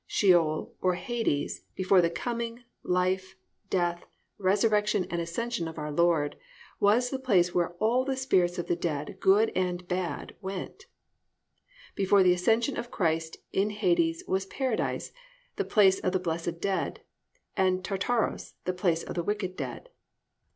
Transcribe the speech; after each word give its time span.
Sheol 0.07 0.73
(or 0.81 0.95
Hades) 0.95 1.61
before 1.75 2.01
the 2.01 2.09
coming, 2.09 2.63
life, 2.81 3.35
death, 3.69 4.03
resurrection, 4.39 5.05
and 5.11 5.21
ascension 5.21 5.67
of 5.67 5.77
our 5.77 5.91
Lord, 5.91 6.37
was 6.79 7.11
the 7.11 7.19
place 7.19 7.53
where 7.53 7.73
all 7.73 8.03
the 8.03 8.17
spirits 8.17 8.57
of 8.57 8.65
the 8.65 8.75
dead, 8.75 9.17
good 9.19 9.51
and 9.55 9.87
bad, 9.87 10.35
went. 10.41 10.87
Before 11.93 12.23
the 12.23 12.33
ascension 12.33 12.77
of 12.77 12.89
Christ, 12.89 13.37
in 13.53 13.69
Hades 13.69 14.23
was 14.27 14.47
Paradise, 14.47 15.11
the 15.57 15.65
place 15.65 15.99
of 15.99 16.13
the 16.13 16.19
blessed 16.19 16.59
dead, 16.59 17.01
and 17.55 17.83
Tartaros, 17.85 18.53
the 18.65 18.73
place 18.73 19.03
of 19.03 19.13
the 19.13 19.21
wicked 19.23 19.55
dead. 19.55 19.89